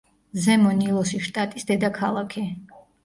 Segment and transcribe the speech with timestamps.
[0.45, 2.47] ზემო ნილოსის შტატის დედაქალაქი.